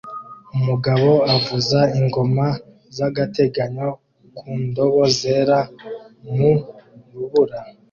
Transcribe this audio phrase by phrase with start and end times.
[0.57, 2.45] Umugabo avuza ingoma
[2.97, 3.89] zagateganyo
[4.37, 5.59] ku ndobo zera
[6.35, 6.51] mu
[7.11, 7.59] rubura